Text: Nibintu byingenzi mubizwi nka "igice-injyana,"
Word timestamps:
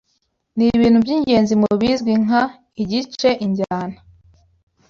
Nibintu 0.57 0.97
byingenzi 1.05 1.53
mubizwi 1.61 2.11
nka 2.23 2.43
"igice-injyana," 2.81 3.97